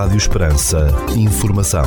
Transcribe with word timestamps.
Rádio 0.00 0.16
Esperança. 0.16 0.88
Informação. 1.14 1.84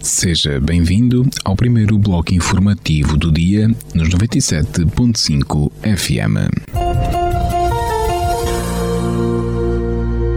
Seja 0.00 0.60
bem-vindo 0.60 1.24
ao 1.44 1.54
primeiro 1.54 1.96
bloco 1.96 2.34
informativo 2.34 3.16
do 3.16 3.30
dia 3.30 3.68
nos 3.94 4.08
97.5 4.08 5.70
FM. 5.84 6.50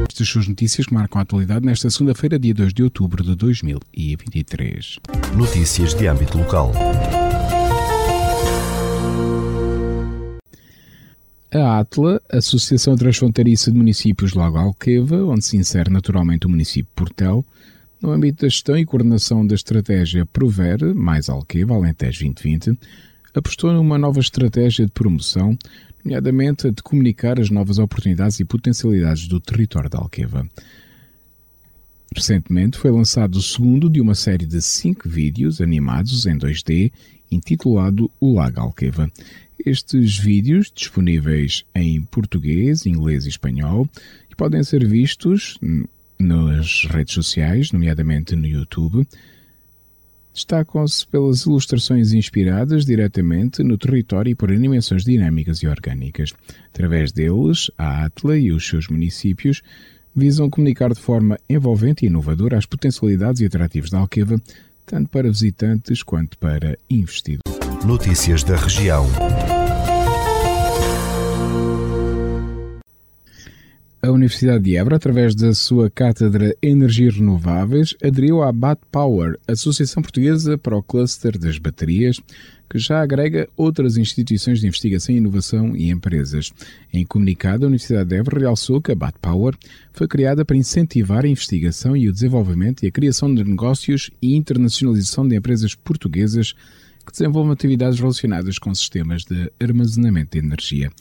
Estas 0.08 0.30
suas 0.30 0.48
notícias 0.48 0.86
que 0.86 0.94
marcam 0.94 1.18
a 1.18 1.24
atualidade 1.24 1.66
nesta 1.66 1.90
segunda-feira, 1.90 2.38
dia 2.38 2.54
2 2.54 2.72
de 2.72 2.84
outubro 2.84 3.24
de 3.24 3.34
2023. 3.34 5.00
Notícias 5.36 5.96
de 5.96 6.06
âmbito 6.06 6.38
local. 6.38 6.72
A 11.62 11.80
ATLA, 11.80 12.22
Associação 12.30 12.98
Transfronteiriça 12.98 13.72
de 13.72 13.78
Municípios 13.78 14.32
de 14.32 14.38
Lago 14.38 14.58
Alqueva, 14.58 15.24
onde 15.24 15.46
se 15.46 15.56
insere 15.56 15.90
naturalmente 15.90 16.46
o 16.46 16.50
município 16.50 16.92
Portel, 16.94 17.46
no 18.02 18.12
âmbito 18.12 18.42
da 18.42 18.50
gestão 18.50 18.78
e 18.78 18.86
coordenação 18.86 19.48
da 19.48 19.56
estratégia 19.56 20.26
Prover, 20.26 20.94
mais 20.94 21.30
Alqueva, 21.30 21.74
Alentejo 21.74 22.26
2020, 22.26 22.78
apostou 23.34 23.72
numa 23.72 23.98
nova 23.98 24.20
estratégia 24.20 24.86
de 24.86 24.92
promoção, 24.92 25.58
nomeadamente 26.04 26.68
a 26.68 26.72
de 26.72 26.84
comunicar 26.84 27.40
as 27.40 27.50
novas 27.50 27.80
oportunidades 27.80 28.42
e 28.42 28.44
potencialidades 28.44 29.26
do 29.26 29.40
território 29.40 29.90
de 29.90 29.96
Alqueva. 29.96 30.46
Recentemente 32.14 32.78
foi 32.78 32.92
lançado 32.92 33.38
o 33.38 33.42
segundo 33.42 33.90
de 33.90 34.02
uma 34.02 34.14
série 34.14 34.46
de 34.46 34.62
cinco 34.62 35.08
vídeos 35.08 35.62
animados 35.62 36.26
em 36.26 36.38
2D 36.38 36.92
intitulado 37.32 38.12
O 38.20 38.34
Lago 38.34 38.60
Alqueva. 38.60 39.10
Estes 39.64 40.18
vídeos, 40.18 40.72
disponíveis 40.74 41.64
em 41.74 42.02
português, 42.04 42.86
inglês 42.86 43.26
e 43.26 43.30
espanhol, 43.30 43.88
podem 44.36 44.64
ser 44.64 44.86
vistos 44.86 45.58
nas 46.20 46.86
redes 46.86 47.14
sociais, 47.14 47.72
nomeadamente 47.72 48.36
no 48.36 48.46
YouTube, 48.46 49.08
destacam-se 50.34 51.08
pelas 51.08 51.46
ilustrações 51.46 52.12
inspiradas 52.12 52.86
diretamente 52.86 53.64
no 53.64 53.78
território 53.78 54.32
e 54.32 54.36
por 54.36 54.52
animações 54.52 55.04
dinâmicas 55.04 55.60
e 55.60 55.68
orgânicas. 55.68 56.34
Através 56.74 57.12
deles, 57.14 57.72
a 57.78 58.06
Atla 58.06 58.38
e 58.38 58.52
os 58.52 58.68
seus 58.68 58.90
municípios 58.90 59.62
visam 60.14 60.50
comunicar 60.50 60.94
de 60.94 61.00
forma 61.00 61.38
envolvente 61.50 62.06
e 62.06 62.08
inovadora 62.08 62.58
as 62.58 62.66
potencialidades 62.66 63.42
e 63.42 63.46
atrativos 63.46 63.90
da 63.90 64.00
Alqueva, 64.00 64.42
tanto 64.86 65.10
para 65.10 65.30
visitantes 65.30 66.04
quanto 66.04 66.38
para 66.38 66.78
investidores. 66.90 67.44
Notícias 67.86 68.44
da 68.44 68.56
região. 68.58 69.06
A 74.06 74.12
Universidade 74.12 74.66
de 74.66 74.76
Évora, 74.76 74.98
através 74.98 75.34
da 75.34 75.52
sua 75.56 75.90
Cátedra 75.90 76.56
Energias 76.62 77.16
Renováveis, 77.16 77.96
aderiu 78.04 78.44
à 78.44 78.52
BAT 78.52 78.80
Power, 78.92 79.36
Associação 79.48 80.04
Portuguesa 80.04 80.60
para 80.60 80.78
o 80.78 80.84
Cluster 80.84 81.40
das 81.40 81.58
Baterias, 81.58 82.22
que 82.70 82.78
já 82.78 83.02
agrega 83.02 83.50
outras 83.58 83.98
instituições 83.98 84.60
de 84.60 84.68
investigação 84.68 85.16
inovação 85.16 85.76
e 85.76 85.90
empresas. 85.90 86.54
Em 86.94 87.04
comunicado, 87.04 87.66
a 87.66 87.68
Universidade 87.68 88.10
de 88.10 88.16
Évora 88.18 88.42
realçou 88.42 88.80
que 88.80 88.92
a 88.92 88.96
BAT 88.96 89.16
Power 89.20 89.56
foi 89.92 90.08
criada 90.08 90.46
para 90.46 90.56
incentivar 90.56 91.26
a 91.26 91.28
investigação 91.28 91.98
e 91.98 92.08
o 92.08 92.14
desenvolvimento 92.14 92.84
e 92.84 92.88
a 92.88 92.92
criação 92.92 93.34
de 93.34 93.44
negócios 93.44 94.12
e 94.22 94.36
internacionalização 94.36 95.28
de 95.28 95.36
empresas 95.36 95.74
portuguesas 95.74 96.54
que 97.04 97.12
desenvolvam 97.12 97.54
atividades 97.54 98.00
relacionadas 98.00 98.60
com 98.60 98.74
sistemas 98.76 99.24
de 99.24 99.52
armazenamento 99.60 100.38
de 100.38 100.46
energia. 100.46 100.92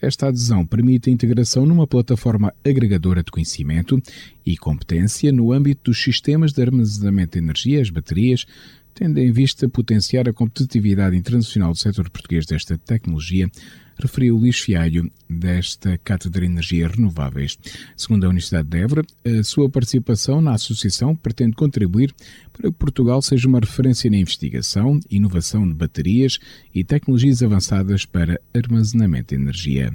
Esta 0.00 0.28
adesão 0.28 0.64
permite 0.64 1.10
a 1.10 1.12
integração 1.12 1.66
numa 1.66 1.86
plataforma 1.86 2.52
agregadora 2.64 3.22
de 3.22 3.30
conhecimento 3.30 4.00
e 4.44 4.56
competência 4.56 5.32
no 5.32 5.52
âmbito 5.52 5.90
dos 5.90 6.02
sistemas 6.02 6.52
de 6.52 6.62
armazenamento 6.62 7.32
de 7.32 7.44
energia, 7.44 7.80
as 7.80 7.90
baterias, 7.90 8.46
tendo 8.94 9.18
em 9.18 9.32
vista 9.32 9.68
potenciar 9.68 10.28
a 10.28 10.32
competitividade 10.32 11.16
internacional 11.16 11.72
do 11.72 11.78
setor 11.78 12.08
português 12.10 12.46
desta 12.46 12.76
tecnologia, 12.78 13.50
referiu 14.00 14.36
Luís 14.36 14.58
Fialho, 14.58 15.10
desta 15.28 15.98
Cátedra 15.98 16.40
de 16.40 16.46
Energias 16.46 16.92
Renováveis. 16.92 17.58
Segundo 17.96 18.24
a 18.24 18.28
Universidade 18.28 18.68
de 18.68 18.78
Évora, 18.78 19.04
a 19.24 19.42
sua 19.42 19.68
participação 19.68 20.40
na 20.40 20.54
associação 20.54 21.14
pretende 21.14 21.54
contribuir 21.54 22.14
para 22.52 22.70
que 22.70 22.76
Portugal 22.76 23.22
seja 23.22 23.46
uma 23.46 23.60
referência 23.60 24.10
na 24.10 24.16
investigação, 24.16 24.98
inovação 25.10 25.66
de 25.66 25.74
baterias 25.74 26.38
e 26.74 26.82
tecnologias 26.82 27.42
avançadas 27.42 28.04
para 28.04 28.40
armazenamento 28.54 29.34
de 29.34 29.40
energia. 29.40 29.92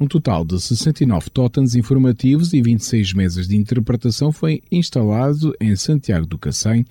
Um 0.00 0.06
total 0.06 0.46
de 0.46 0.58
69 0.58 1.28
totens 1.28 1.74
informativos 1.74 2.54
e 2.54 2.62
26 2.62 3.12
mesas 3.12 3.46
de 3.46 3.54
interpretação 3.54 4.32
foi 4.32 4.62
instalado 4.72 5.54
em 5.60 5.76
Santiago 5.76 6.24
do 6.24 6.38
Cacém 6.38 6.86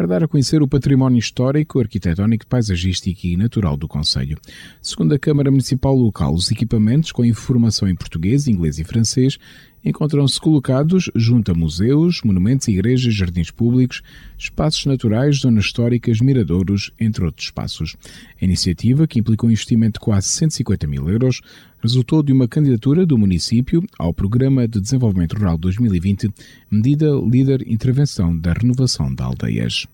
para 0.00 0.06
dar 0.06 0.24
a 0.24 0.28
conhecer 0.28 0.62
o 0.62 0.66
património 0.66 1.18
histórico, 1.18 1.78
arquitetónico, 1.78 2.46
paisagístico 2.46 3.26
e 3.26 3.36
natural 3.36 3.76
do 3.76 3.86
Conselho. 3.86 4.38
Segundo 4.80 5.14
a 5.14 5.18
Câmara 5.18 5.50
Municipal 5.50 5.94
Local, 5.94 6.32
os 6.32 6.50
equipamentos 6.50 7.12
com 7.12 7.22
informação 7.22 7.86
em 7.86 7.94
português, 7.94 8.48
inglês 8.48 8.78
e 8.78 8.84
francês 8.84 9.36
encontram-se 9.84 10.40
colocados 10.40 11.10
junto 11.14 11.50
a 11.50 11.54
museus, 11.54 12.20
monumentos, 12.22 12.68
igrejas, 12.68 13.14
jardins 13.14 13.50
públicos, 13.50 14.02
espaços 14.38 14.86
naturais, 14.86 15.38
zonas 15.38 15.64
históricas, 15.64 16.20
miradouros, 16.20 16.90
entre 16.98 17.24
outros 17.24 17.46
espaços. 17.46 17.96
A 18.40 18.44
iniciativa, 18.44 19.06
que 19.06 19.18
implicou 19.18 19.48
um 19.48 19.52
investimento 19.52 19.98
de 19.98 20.04
quase 20.04 20.28
150 20.28 20.86
mil 20.86 21.08
euros, 21.08 21.40
resultou 21.82 22.22
de 22.22 22.32
uma 22.32 22.46
candidatura 22.46 23.06
do 23.06 23.16
município 23.16 23.82
ao 23.98 24.12
Programa 24.12 24.68
de 24.68 24.80
Desenvolvimento 24.80 25.36
Rural 25.36 25.56
2020, 25.56 26.30
medida 26.70 27.10
líder 27.10 27.66
intervenção 27.66 28.36
da 28.36 28.52
renovação 28.52 29.14
de 29.14 29.22
aldeias. 29.22 29.86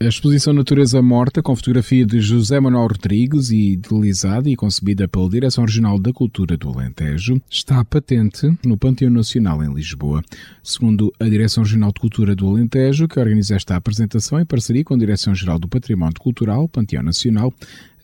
A 0.00 0.04
exposição 0.04 0.52
Natureza 0.52 1.02
Morta, 1.02 1.42
com 1.42 1.56
fotografia 1.56 2.06
de 2.06 2.20
José 2.20 2.60
Manuel 2.60 2.86
Rodrigues 2.86 3.50
e 3.50 3.72
idealizada 3.72 4.48
e 4.48 4.54
concebida 4.54 5.08
pela 5.08 5.28
Direção 5.28 5.64
Regional 5.64 5.98
da 5.98 6.12
Cultura 6.12 6.56
do 6.56 6.68
Alentejo, 6.68 7.42
está 7.50 7.84
patente 7.84 8.46
no 8.64 8.78
Panteão 8.78 9.10
Nacional 9.10 9.60
em 9.60 9.74
Lisboa. 9.74 10.22
Segundo 10.62 11.12
a 11.18 11.24
Direção 11.24 11.64
Regional 11.64 11.90
de 11.90 12.00
Cultura 12.00 12.36
do 12.36 12.48
Alentejo, 12.48 13.08
que 13.08 13.18
organiza 13.18 13.56
esta 13.56 13.74
apresentação 13.74 14.38
em 14.38 14.46
parceria 14.46 14.84
com 14.84 14.94
a 14.94 14.98
Direção 14.98 15.34
Geral 15.34 15.58
do 15.58 15.66
Património 15.66 16.20
Cultural, 16.20 16.68
Panteão 16.68 17.02
Nacional, 17.02 17.52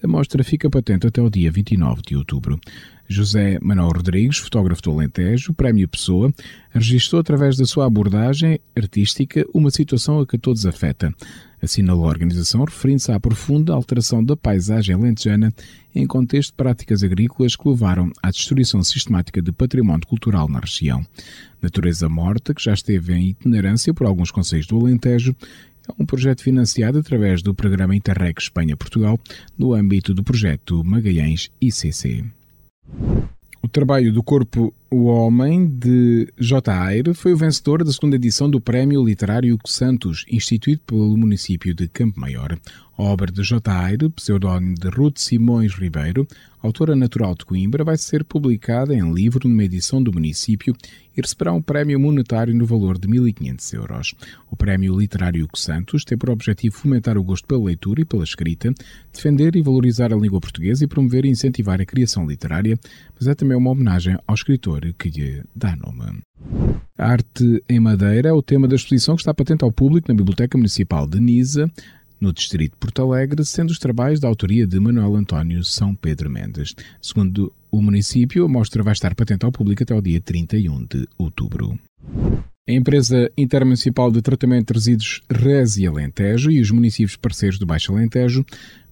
a 0.05 0.07
mostra 0.07 0.45
fica 0.45 0.69
patente 0.69 1.07
até 1.07 1.23
o 1.23 1.31
dia 1.31 1.51
29 1.51 2.03
de 2.03 2.15
outubro. 2.15 2.61
José 3.09 3.59
Manuel 3.63 3.89
Rodrigues, 3.89 4.37
fotógrafo 4.37 4.83
do 4.83 4.91
Alentejo, 4.91 5.55
Prémio 5.55 5.89
Pessoa, 5.89 6.33
registrou 6.71 7.21
através 7.21 7.57
da 7.57 7.65
sua 7.65 7.87
abordagem 7.87 8.61
artística 8.77 9.47
uma 9.55 9.71
situação 9.71 10.21
a 10.21 10.27
que 10.27 10.37
todos 10.37 10.67
afeta. 10.67 11.11
Assinalou 11.63 12.05
a 12.05 12.09
organização 12.09 12.65
referindo-se 12.65 13.11
à 13.13 13.19
profunda 13.19 13.73
alteração 13.73 14.23
da 14.23 14.37
paisagem 14.37 14.95
lentejana 14.95 15.51
em 15.95 16.07
contexto 16.07 16.51
de 16.51 16.57
práticas 16.57 17.03
agrícolas 17.03 17.57
que 17.57 17.67
levaram 17.67 18.11
à 18.23 18.31
destruição 18.31 18.85
sistemática 18.85 19.41
de 19.41 19.53
património 19.53 20.07
cultural 20.07 20.49
na 20.49 20.61
região. 20.61 21.05
Natureza 21.63 22.11
Morta, 22.11 22.53
que 22.53 22.63
já 22.63 22.75
esteve 22.75 23.15
em 23.15 23.31
itinerância 23.31 23.95
por 23.95 24.07
alguns 24.07 24.31
conselhos 24.31 24.67
do 24.67 24.79
Alentejo, 24.79 25.35
é 25.89 26.03
um 26.03 26.07
projeto 26.07 26.43
financiado 26.43 26.99
através 26.99 27.43
do 27.43 27.55
programa 27.55 27.95
Interreg 27.95 28.39
Espanha-Portugal 28.39 29.19
no 29.59 29.75
âmbito 29.75 30.15
do 30.15 30.25
projeto 30.25 30.83
Magalhães 30.85 31.51
ICC. 31.61 32.25
O 33.63 33.69
trabalho 33.69 34.13
do 34.13 34.23
Corpo 34.23 34.75
O 34.97 35.07
Homem, 35.07 35.67
de 35.67 36.33
J. 36.39 36.71
Aire, 36.71 37.15
foi 37.15 37.33
o 37.33 37.37
vencedor 37.37 37.83
da 37.83 37.91
segunda 37.91 38.15
edição 38.15 38.49
do 38.49 38.61
Prémio 38.61 39.05
Literário 39.05 39.59
Santos, 39.67 40.25
instituído 40.31 40.83
pelo 40.87 41.17
município 41.17 41.75
de 41.75 41.89
Campo 41.89 42.21
Maior. 42.21 42.57
A 42.97 43.03
obra 43.03 43.33
de 43.33 43.43
J. 43.43 43.73
Aire, 43.73 44.09
pseudónimo 44.11 44.77
de 44.77 44.89
Ruth 44.89 45.19
Simões 45.19 45.75
Ribeiro, 45.75 46.29
autora 46.63 46.95
natural 46.95 47.35
de 47.35 47.45
Coimbra, 47.45 47.83
vai 47.83 47.97
ser 47.97 48.23
publicada 48.23 48.95
em 48.95 49.13
livro 49.13 49.49
numa 49.49 49.65
edição 49.65 50.01
do 50.01 50.13
município 50.13 50.77
e 51.17 51.21
receberá 51.21 51.53
um 51.53 51.61
prémio 51.61 51.99
monetário 51.99 52.55
no 52.55 52.65
valor 52.65 52.97
de 52.97 53.09
1.500 53.09 53.75
euros. 53.75 54.15
O 54.49 54.55
Prémio 54.55 54.97
Literário 54.97 55.49
Santos 55.57 56.05
tem 56.05 56.17
por 56.17 56.31
objetivo 56.31 56.77
fomentar 56.77 57.19
o 57.19 57.25
gosto 57.25 57.49
pela 57.49 57.65
leitura 57.65 58.01
e 58.01 58.05
pela 58.05 58.23
escrita, 58.23 58.73
defender 59.13 59.57
e 59.57 59.63
valorizar 59.63 60.13
a 60.13 60.17
língua 60.17 60.41
portuguesa 60.41 60.85
e 60.85 60.89
promover 60.89 61.25
e 61.25 61.31
incentivar 61.31 61.81
a 61.81 61.87
criação 61.87 62.25
literária, 62.25 62.79
mas 63.19 63.27
é 63.27 63.35
também 63.35 63.57
uma 63.57 63.71
homenagem 63.71 64.17
ao 64.25 64.37
escritor 64.37 64.84
que 64.93 65.09
lhe 65.09 65.43
dá 65.55 65.75
nome. 65.77 66.21
A 66.99 67.07
arte 67.07 67.63
em 67.69 67.81
madeira 67.81 68.29
é 68.29 68.33
o 68.33 68.43
tema 68.43 68.69
da 68.69 68.77
exposição 68.77 69.15
que 69.15 69.23
está 69.23 69.33
patente 69.33 69.65
ao 69.65 69.73
público 69.73 70.09
na 70.09 70.15
Biblioteca 70.15 70.59
Municipal 70.59 71.07
de 71.07 71.21
Nisa, 71.21 71.71
no 72.21 72.33
distrito 72.33 72.73
de 72.73 72.79
Porto 72.79 73.03
Alegre, 73.03 73.45
sendo 73.45 73.71
os 73.71 73.79
trabalhos 73.79 74.21
da 74.21 74.29
autoria 74.29 74.67
de 74.67 74.79
Manuel 74.81 75.17
António 75.17 75.65
São 75.65 75.95
Pedro 75.95 76.31
Mendes. 76.31 76.75
Segundo 77.01 77.53
o 77.71 77.83
município, 77.83 78.45
a 78.45 78.49
mostra 78.49 78.83
vai 78.83 78.93
estar 78.93 79.15
patente 79.15 79.45
ao 79.45 79.53
público 79.53 79.83
até 79.83 79.95
o 79.95 80.01
dia 80.01 80.21
31 80.21 80.85
de 80.85 81.09
outubro. 81.19 81.79
A 82.67 82.73
empresa 82.73 83.31
intermunicipal 83.37 84.11
de 84.11 84.23
tratamento 84.23 84.73
de 84.73 84.79
resíduos 84.79 85.21
Res 85.31 85.77
e 85.77 85.87
Alentejo 85.87 86.51
e 86.51 86.63
os 86.63 86.71
municípios 86.71 87.17
parceiros 87.17 87.59
do 87.59 87.67
Baixo 87.67 87.93
Alentejo 87.93 88.45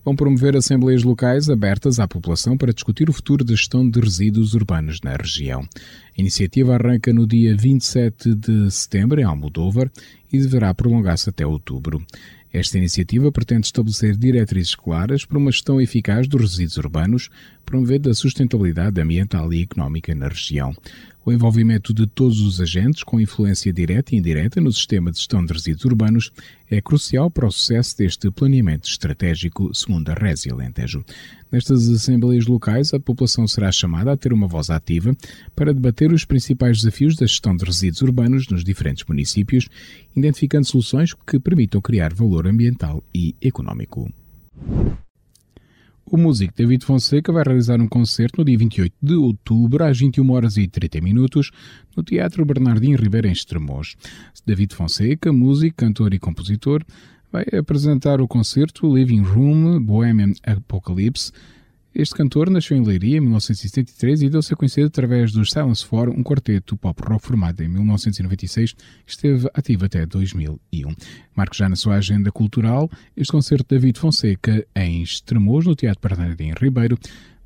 vão 0.05 0.17
promover 0.17 0.57
assembleias 0.57 1.03
locais 1.03 1.49
abertas 1.49 1.99
à 1.99 2.09
população 2.09 2.57
para 2.57 2.73
discutir 2.73 3.09
o 3.09 3.13
futuro 3.13 3.45
da 3.45 3.55
gestão 3.55 3.89
de 3.89 4.01
resíduos 4.01 4.55
urbanos 4.55 5.01
na 5.03 5.15
região. 5.17 5.63
A 5.63 6.21
iniciativa 6.21 6.75
arranca 6.75 7.13
no 7.13 7.27
dia 7.27 7.57
27 7.57 8.35
de 8.35 8.71
setembro 8.71 9.21
em 9.21 9.25
Almodóvar 9.25 9.91
e 10.33 10.39
deverá 10.39 10.75
prolongar-se 10.75 11.31
até 11.31 11.47
outubro. 11.47 12.05
Esta 12.53 12.77
iniciativa 12.77 13.33
pretende 13.33 13.67
estabelecer 13.67 14.15
diretrizes 14.15 14.75
claras 14.75 15.25
para 15.25 15.39
uma 15.39 15.51
gestão 15.51 15.81
eficaz 15.81 16.29
dos 16.29 16.43
resíduos 16.43 16.77
urbanos, 16.77 17.31
promovendo 17.65 18.11
a 18.11 18.15
sustentabilidade 18.15 19.01
ambiental 19.01 19.53
e 19.53 19.63
económica 19.63 20.15
na 20.15 20.29
região. 20.29 20.75
O 21.25 21.31
envolvimento 21.31 21.95
de 21.95 22.05
todos 22.05 22.41
os 22.41 22.61
agentes, 22.61 23.05
com 23.05 23.21
influência 23.21 23.73
direta 23.73 24.13
e 24.13 24.19
indireta 24.19 24.61
no 24.61 24.73
sistema 24.73 25.13
de 25.13 25.19
gestão 25.19 25.45
de 25.45 25.53
resíduos 25.53 25.85
urbanos, 25.85 26.33
é 26.69 26.81
crucial 26.81 27.31
para 27.31 27.47
o 27.47 27.53
sucesso 27.53 27.97
deste 27.97 28.29
planeamento 28.29 28.89
estratégico, 28.89 29.73
segundo 29.73 30.09
a 30.11 30.15
Resi 30.15 30.51
Alentejo. 30.51 31.05
Nestas 31.51 31.89
assembleias 31.89 32.47
locais, 32.47 32.93
a 32.93 32.99
população 32.99 33.47
será 33.47 33.71
chamada 33.71 34.11
a 34.11 34.17
ter 34.17 34.33
uma 34.33 34.49
voz 34.49 34.69
ativa 34.69 35.17
para 35.55 35.73
debater 35.73 36.13
os 36.13 36.25
principais 36.25 36.79
desafios 36.79 37.15
da 37.15 37.25
gestão 37.25 37.57
de 37.57 37.65
resíduos 37.65 38.03
urbanos 38.03 38.49
nos 38.49 38.65
diferentes 38.65 39.05
municípios, 39.07 39.69
identificando 40.17 40.67
soluções 40.67 41.15
que 41.15 41.39
permitam 41.39 41.81
criar 41.81 42.13
valor 42.13 42.49
ambiental 42.49 43.01
e 43.15 43.37
económico. 43.41 44.13
O 46.05 46.17
músico 46.17 46.53
David 46.57 46.85
Fonseca 46.85 47.33
vai 47.33 47.45
realizar 47.45 47.81
um 47.81 47.89
concerto 47.89 48.39
no 48.39 48.45
dia 48.45 48.59
28 48.59 48.95
de 49.01 49.15
outubro, 49.15 49.85
às 49.85 49.99
21 49.99 50.31
horas 50.31 50.57
e 50.57 50.67
30 50.67 51.01
minutos, 51.01 51.51
no 51.97 52.03
Teatro 52.03 52.45
Bernardino 52.45 52.99
Ribeiro, 52.99 53.29
em 53.29 53.33
Estremoz. 53.33 53.97
David 54.45 54.75
Fonseca, 54.75 55.33
músico, 55.33 55.77
cantor 55.77 56.13
e 56.13 56.19
compositor, 56.19 56.85
vai 57.31 57.45
apresentar 57.59 58.21
o 58.21 58.29
concerto 58.29 58.95
Living 58.95 59.23
Room 59.23 59.81
Bohemian 59.83 60.33
Apocalypse, 60.43 61.33
este 61.95 62.15
cantor 62.15 62.49
nasceu 62.49 62.77
em 62.77 62.85
Leiria 62.85 63.19
em 63.19 63.21
1973 63.21 64.23
e 64.23 64.31
deu-se 64.31 64.53
a 64.53 64.57
conhecer 64.57 64.87
através 64.87 65.33
dos 65.33 65.51
Silence 65.51 65.85
Four, 65.85 66.09
um 66.09 66.23
quarteto 66.23 66.77
pop 66.77 67.01
rock 67.07 67.27
formado 67.27 67.63
em 67.63 67.69
1996 67.69 68.73
que 68.73 68.83
esteve 69.07 69.49
ativo 69.53 69.85
até 69.85 70.07
2001. 70.07 70.59
Marco 71.37 71.55
já 71.55 71.69
na 71.69 71.77
sua 71.77 71.97
agenda 71.97 72.33
cultural 72.33 72.91
este 73.17 73.31
concerto 73.31 73.65
de 73.69 73.79
David 73.79 73.99
Fonseca 73.99 74.67
em 74.75 75.03
Estremoz, 75.03 75.67
no 75.67 75.77
Teatro 75.77 76.09
Bernardino 76.09 76.55
Ribeiro, 76.59 76.99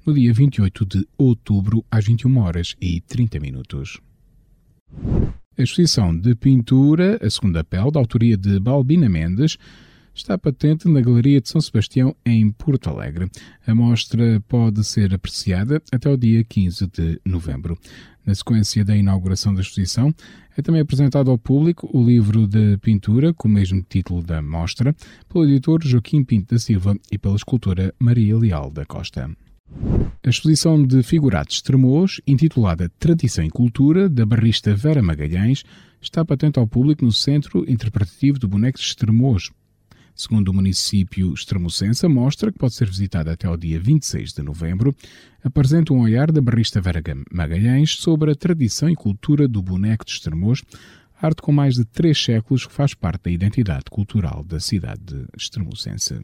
no 0.07 0.15
dia 0.15 0.33
28 0.33 0.87
de 0.87 1.09
outubro, 1.19 1.85
às 1.91 2.05
21 2.05 2.39
horas 2.39 2.77
e 2.81 3.01
30 3.01 3.41
minutos. 3.41 4.01
A 5.59 5.63
exposição 5.63 6.17
de 6.17 6.35
pintura, 6.35 7.19
a 7.21 7.29
segunda 7.29 7.65
pele, 7.65 7.91
da 7.91 7.99
autoria 7.99 8.37
de 8.37 8.61
Balbina 8.61 9.09
Mendes, 9.09 9.59
está 10.17 10.39
patente 10.39 10.89
na 10.89 11.01
Galeria 11.01 11.41
de 11.41 11.49
São 11.49 11.61
Sebastião, 11.61 12.17
em 12.25 12.51
Porto 12.51 12.89
Alegre. 12.89 13.31
A 13.67 13.75
mostra 13.75 14.43
pode 14.49 14.83
ser 14.83 15.15
apreciada 15.15 15.83
até 15.93 16.09
o 16.11 16.17
dia 16.17 16.43
15 16.43 16.87
de 16.87 17.21
novembro. 17.25 17.79
Na 18.25 18.35
sequência 18.35 18.85
da 18.85 18.97
inauguração 18.97 19.55
da 19.55 19.61
exposição, 19.61 20.13
é 20.57 20.63
também 20.63 20.81
apresentado 20.81 21.31
ao 21.31 21.39
público 21.39 21.89
o 21.93 22.03
livro 22.03 22.47
de 22.47 22.79
pintura, 22.79 23.33
com 23.35 23.47
o 23.47 23.51
mesmo 23.51 23.85
título 23.89 24.23
da 24.23 24.41
mostra, 24.41 24.97
pelo 25.29 25.45
editor 25.45 25.81
Joaquim 25.85 26.25
Pinto 26.25 26.55
da 26.55 26.59
Silva 26.59 26.97
e 27.13 27.19
pela 27.19 27.37
escultora 27.37 27.95
Maria 27.99 28.37
Leal 28.37 28.71
da 28.71 28.85
Costa. 28.87 29.31
A 30.25 30.29
exposição 30.29 30.85
de 30.85 31.03
figurados 31.03 31.61
Tremoz, 31.61 32.21
intitulada 32.27 32.91
Tradição 32.99 33.45
e 33.45 33.51
Cultura, 33.51 34.09
da 34.09 34.25
barrista 34.25 34.75
Vera 34.75 35.03
Magalhães, 35.03 35.63
está 36.01 36.25
patente 36.25 36.59
ao 36.59 36.67
público 36.67 37.05
no 37.05 37.13
Centro 37.13 37.71
Interpretativo 37.71 38.39
de 38.39 38.47
Bonecos 38.47 38.81
Estremoz, 38.81 39.51
Segundo 40.17 40.49
o 40.49 40.55
município 40.55 41.35
extremocense, 41.35 42.07
a 42.07 42.09
mostra, 42.09 42.51
que 42.51 42.59
pode 42.59 42.73
ser 42.73 42.89
visitada 42.89 43.33
até 43.33 43.47
ao 43.47 43.55
dia 43.55 43.79
26 43.79 44.33
de 44.33 44.43
novembro, 44.43 44.97
apresenta 45.45 45.93
um 45.93 46.01
olhar 46.01 46.33
da 46.33 46.41
barrista 46.41 46.81
Vera 46.81 47.03
Magalhães 47.31 47.91
sobre 47.91 48.31
a 48.31 48.35
tradição 48.35 48.89
e 48.89 48.95
cultura 48.97 49.47
do 49.47 49.61
boneco 49.61 50.07
de 50.07 50.13
Estremoz, 50.13 50.63
arte 51.21 51.43
com 51.43 51.53
mais 51.53 51.75
de 51.75 51.85
três 51.85 52.19
séculos 52.23 52.67
que 52.67 52.73
faz 52.73 52.95
parte 52.95 53.25
da 53.25 53.31
identidade 53.31 53.85
cultural 53.91 54.43
da 54.43 54.59
cidade 54.59 55.03
de 55.05 55.27
extremocense. 55.37 56.19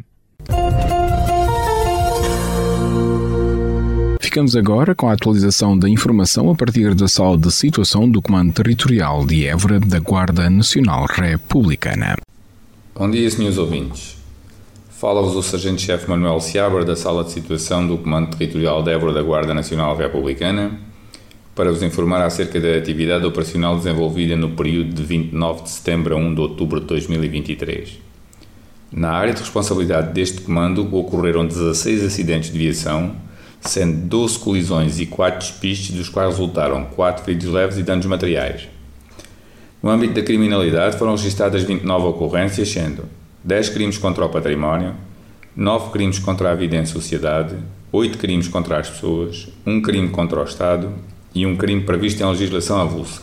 Ficamos 4.18 4.56
agora 4.56 4.94
com 4.94 5.10
a 5.10 5.12
atualização 5.12 5.78
da 5.78 5.86
informação 5.86 6.50
a 6.50 6.54
partir 6.54 6.94
da 6.94 7.06
sala 7.06 7.36
de 7.36 7.52
situação 7.52 8.10
do 8.10 8.22
Comando 8.22 8.54
Territorial 8.54 9.26
de 9.26 9.46
Évora 9.46 9.78
da 9.78 9.98
Guarda 9.98 10.48
Nacional 10.48 11.04
Republicana. 11.04 12.16
Bom 13.02 13.10
dia, 13.10 13.28
senhores 13.28 13.58
ouvintes. 13.58 14.16
Fala-vos 14.88 15.34
o 15.34 15.42
Sargento-Chefe 15.42 16.08
Manuel 16.08 16.38
Seabra 16.38 16.84
da 16.84 16.94
Sala 16.94 17.24
de 17.24 17.32
Situação 17.32 17.84
do 17.84 17.98
Comando 17.98 18.36
Territorial 18.36 18.80
de 18.80 18.92
Évora 18.92 19.12
da 19.12 19.20
Guarda 19.20 19.52
Nacional 19.52 19.96
Republicana 19.96 20.78
para 21.52 21.72
vos 21.72 21.82
informar 21.82 22.22
acerca 22.22 22.60
da 22.60 22.76
atividade 22.76 23.26
operacional 23.26 23.74
desenvolvida 23.76 24.36
no 24.36 24.50
período 24.50 24.94
de 24.94 25.02
29 25.02 25.64
de 25.64 25.70
setembro 25.70 26.14
a 26.14 26.16
1 26.16 26.32
de 26.32 26.40
outubro 26.42 26.78
de 26.78 26.86
2023. 26.86 27.98
Na 28.92 29.10
área 29.10 29.34
de 29.34 29.40
responsabilidade 29.40 30.12
deste 30.12 30.40
comando 30.42 30.86
ocorreram 30.96 31.44
16 31.44 32.04
acidentes 32.04 32.52
de 32.52 32.58
viação, 32.60 33.16
sendo 33.60 34.06
12 34.06 34.38
colisões 34.38 35.00
e 35.00 35.06
4 35.06 35.40
despistes, 35.40 35.96
dos 35.96 36.08
quais 36.08 36.30
resultaram 36.30 36.84
4 36.84 37.24
feridos 37.24 37.48
leves 37.48 37.78
e 37.78 37.82
danos 37.82 38.06
materiais. 38.06 38.71
No 39.82 39.90
âmbito 39.90 40.14
da 40.14 40.22
criminalidade 40.22 40.96
foram 40.96 41.16
registradas 41.16 41.64
29 41.64 42.06
ocorrências, 42.06 42.68
sendo 42.68 43.02
10 43.42 43.70
crimes 43.70 43.98
contra 43.98 44.24
o 44.24 44.28
património, 44.28 44.94
9 45.56 45.90
crimes 45.90 46.20
contra 46.20 46.52
a 46.52 46.54
vida 46.54 46.76
em 46.76 46.86
sociedade, 46.86 47.56
8 47.90 48.16
crimes 48.16 48.46
contra 48.46 48.78
as 48.78 48.88
pessoas, 48.88 49.48
1 49.66 49.82
crime 49.82 50.08
contra 50.10 50.40
o 50.40 50.44
Estado 50.44 50.92
e 51.34 51.44
um 51.44 51.56
crime 51.56 51.82
previsto 51.82 52.22
em 52.22 52.26
legislação 52.26 52.80
avulsa. 52.80 53.22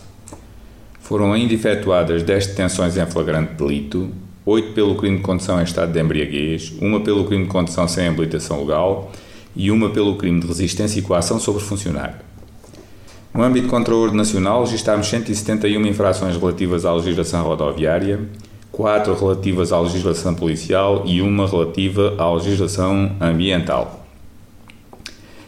Foram 0.99 1.31
ainda 1.31 1.53
efetuadas 1.53 2.23
10 2.23 2.47
detenções 2.47 2.97
em 2.97 3.05
flagrante 3.05 3.53
delito, 3.53 4.09
8 4.45 4.73
pelo 4.73 4.95
crime 4.95 5.15
de 5.15 5.23
condução 5.23 5.61
em 5.61 5.63
estado 5.63 5.93
de 5.93 6.01
embriaguez, 6.01 6.73
uma 6.81 6.99
pelo 6.99 7.23
crime 7.23 7.45
de 7.45 7.49
condução 7.49 7.87
sem 7.87 8.09
habilitação 8.09 8.59
legal 8.59 9.13
e 9.55 9.71
uma 9.71 9.91
pelo 9.91 10.17
crime 10.17 10.41
de 10.41 10.47
resistência 10.47 10.99
e 10.99 11.03
coação 11.03 11.39
sobre 11.39 11.63
funcionário. 11.63 12.28
No 13.33 13.43
âmbito 13.43 13.65
de 13.65 13.71
controle 13.71 14.15
nacional, 14.15 14.63
registámos 14.63 15.07
171 15.07 15.85
infrações 15.85 16.35
relativas 16.35 16.83
à 16.83 16.93
legislação 16.93 17.43
rodoviária, 17.43 18.19
4 18.71 19.13
relativas 19.13 19.71
à 19.71 19.79
legislação 19.79 20.33
policial 20.33 21.03
e 21.05 21.21
uma 21.21 21.47
relativa 21.47 22.15
à 22.17 22.33
legislação 22.33 23.11
ambiental. 23.21 24.07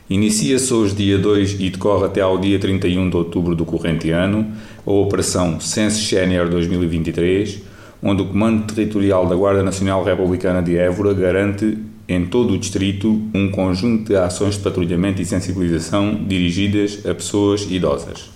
Inicia-se 0.09 0.73
hoje 0.73 0.93
dia 0.93 1.17
2 1.17 1.59
e 1.59 1.69
decorre 1.69 2.05
até 2.05 2.21
ao 2.21 2.37
dia 2.37 2.59
31 2.59 3.09
de 3.09 3.15
outubro 3.15 3.55
do 3.55 3.65
corrente 3.65 4.11
ano 4.11 4.51
a 4.85 4.91
Operação 4.91 5.59
Sense 5.59 6.01
Senior 6.01 6.49
2023, 6.49 7.63
onde 8.03 8.21
o 8.21 8.25
Comando 8.25 8.73
Territorial 8.73 9.25
da 9.25 9.35
Guarda 9.35 9.63
Nacional 9.63 10.03
Republicana 10.03 10.61
de 10.61 10.77
Évora 10.77 11.13
garante 11.13 11.77
em 12.11 12.25
todo 12.25 12.53
o 12.53 12.57
distrito 12.57 13.21
um 13.33 13.49
conjunto 13.49 14.09
de 14.09 14.17
ações 14.17 14.55
de 14.55 14.61
patrulhamento 14.61 15.21
e 15.21 15.25
sensibilização 15.25 16.25
dirigidas 16.27 17.05
a 17.05 17.15
pessoas 17.15 17.61
idosas. 17.71 18.29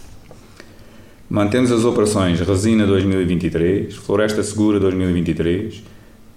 Mantemos 1.29 1.74
as 1.74 1.84
operações 1.84 2.39
Resina 2.39 2.88
2023, 2.88 3.94
Floresta 3.96 4.41
Segura 4.44 4.79
2023, 4.79 5.84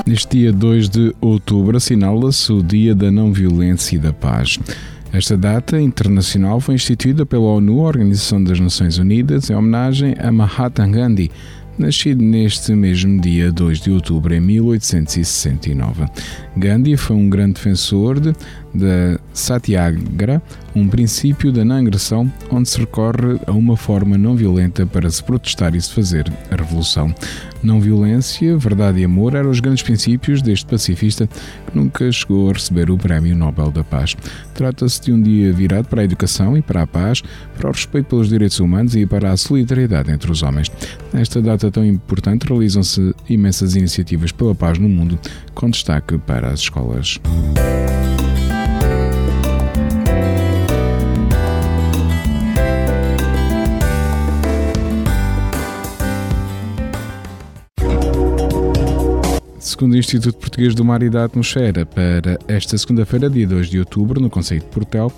Neste 0.08 0.38
dia 0.38 0.54
2 0.54 0.88
de 0.88 1.14
outubro 1.20 1.76
assinala-se 1.76 2.50
o 2.54 2.64
Dia 2.64 2.96
da 2.96 3.12
Não 3.12 3.34
Violência 3.34 3.98
e 3.98 4.00
da 4.00 4.14
Paz. 4.14 4.58
Esta 5.14 5.36
data 5.36 5.80
internacional 5.80 6.62
foi 6.62 6.76
instituída 6.76 7.26
pela 7.26 7.44
ONU, 7.44 7.80
Organização 7.80 8.42
das 8.42 8.60
Nações 8.62 8.98
Unidas, 8.98 9.50
em 9.50 9.56
homenagem 9.56 10.16
a 10.18 10.32
Mahatma 10.32 10.88
Gandhi, 10.88 11.30
nascido 11.78 12.24
neste 12.24 12.74
mesmo 12.74 13.20
dia 13.20 13.52
2 13.52 13.82
de 13.82 13.92
outubro 13.92 14.34
em 14.34 14.40
1869. 14.40 16.06
Gandhi 16.56 16.96
foi 16.96 17.16
um 17.18 17.30
grande 17.30 17.56
defensor 17.56 18.22
de, 18.22 18.34
da 18.74 19.20
Satyagraha, 19.34 20.42
um 20.74 20.88
princípio 20.88 21.52
da 21.52 21.66
não 21.66 21.76
agressão, 21.76 22.32
onde 22.50 22.70
se 22.70 22.80
recorre 22.80 23.38
a 23.46 23.52
uma 23.52 23.76
forma 23.76 24.18
não 24.18 24.36
violenta 24.36 24.86
para 24.86 25.10
se 25.10 25.22
protestar 25.22 25.76
e 25.76 25.82
se 25.82 25.92
fazer 25.92 26.32
a 26.50 26.56
revolução. 26.56 27.14
Não 27.64 27.80
violência, 27.80 28.58
verdade 28.58 29.00
e 29.00 29.06
amor 29.06 29.36
eram 29.36 29.50
os 29.50 29.60
grandes 29.60 29.84
princípios 29.84 30.42
deste 30.42 30.66
pacifista 30.66 31.28
que 31.28 31.78
nunca 31.78 32.12
chegou 32.12 32.50
a 32.50 32.54
receber 32.54 32.90
o 32.90 32.98
Prémio 32.98 33.36
Nobel 33.36 33.72
da 33.72 33.84
Paz. 33.84 34.16
Trata-se 34.54 35.02
de 35.02 35.12
um 35.12 35.22
dia 35.22 35.54
virado 35.54 35.88
para 35.88 36.02
a 36.02 36.04
educação 36.04 36.58
e 36.58 36.62
para 36.62 36.82
a 36.82 36.88
paz, 36.88 37.22
para 37.58 37.70
o 37.70 37.72
respeito 37.72 38.08
pelos 38.08 38.30
direitos 38.30 38.60
humanos 38.60 38.96
e 38.96 39.06
para 39.06 39.32
a 39.32 39.38
solidariedade 39.38 40.12
entre 40.12 40.32
os 40.32 40.42
homens. 40.42 40.72
Nesta 41.14 41.42
data 41.42 41.70
tão 41.70 41.86
importante 41.86 42.48
realizam-se 42.48 43.14
imensas 43.30 43.76
iniciativas 43.76 44.32
pela 44.32 44.56
paz 44.56 44.80
no 44.80 44.90
mundo, 44.90 45.20
com 45.54 45.70
destaque 45.70 46.18
para 46.18 46.50
as 46.50 46.62
escolas. 46.62 47.20
Segundo 59.82 59.94
o 59.94 59.98
Instituto 59.98 60.38
Português 60.38 60.76
do 60.76 60.86
Mar 60.86 61.02
e 61.02 61.10
da 61.10 61.24
Atmosfera, 61.24 61.88
para 61.88 62.38
esta 62.48 62.78
segunda-feira, 62.78 63.28
dia 63.28 63.48
2 63.48 63.68
de 63.68 63.80
outubro, 63.80 64.22
no 64.22 64.30
Conceito 64.30 64.66
de 64.66 64.70
Portel, 64.70 65.12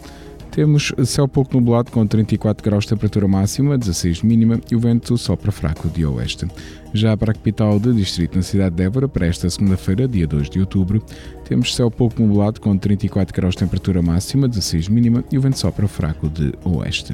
temos 0.52 0.94
céu 1.04 1.28
pouco 1.28 1.54
nublado 1.54 1.92
com 1.92 2.08
34 2.08 2.64
graus 2.64 2.86
de 2.86 2.92
temperatura 2.92 3.28
máxima, 3.28 3.78
16 3.78 4.20
de 4.20 4.26
mínima 4.26 4.62
e 4.72 4.76
o 4.78 4.80
vento 4.80 5.18
sopra 5.18 5.52
fraco 5.52 5.90
de 5.90 6.06
oeste. 6.06 6.48
Já 6.94 7.18
para 7.18 7.32
a 7.32 7.36
capital 7.36 7.78
do 7.78 7.94
distrito, 7.94 8.38
na 8.38 8.42
cidade 8.42 8.74
de 8.74 8.84
Évora, 8.84 9.10
para 9.10 9.28
esta 9.28 9.50
segunda-feira, 9.50 10.08
dia 10.08 10.26
2 10.26 10.50
de 10.50 10.62
outubro, 10.62 11.04
temos 11.44 11.76
céu 11.76 11.92
pouco 11.92 12.22
nublado 12.22 12.62
com 12.62 12.78
34 12.78 13.36
graus 13.36 13.56
de 13.56 13.60
temperatura 13.60 14.02
máxima, 14.02 14.48
16 14.48 14.86
de 14.86 14.92
mínima 14.94 15.26
e 15.30 15.38
o 15.38 15.42
vento 15.42 15.60
sopra 15.60 15.90
fraco 15.90 16.30
de 16.30 16.54
oeste. 16.64 17.14